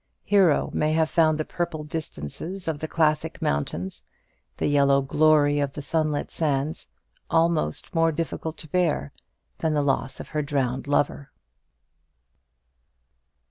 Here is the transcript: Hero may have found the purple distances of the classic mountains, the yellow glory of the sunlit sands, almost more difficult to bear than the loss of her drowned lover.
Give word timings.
Hero 0.23 0.71
may 0.73 0.93
have 0.93 1.11
found 1.11 1.37
the 1.37 1.45
purple 1.45 1.83
distances 1.83 2.67
of 2.67 2.79
the 2.79 2.87
classic 2.87 3.39
mountains, 3.39 4.03
the 4.57 4.65
yellow 4.65 5.03
glory 5.03 5.59
of 5.59 5.73
the 5.73 5.81
sunlit 5.83 6.31
sands, 6.31 6.87
almost 7.29 7.93
more 7.93 8.11
difficult 8.11 8.57
to 8.57 8.67
bear 8.67 9.13
than 9.59 9.75
the 9.75 9.83
loss 9.83 10.19
of 10.19 10.29
her 10.29 10.41
drowned 10.41 10.87
lover. 10.87 11.29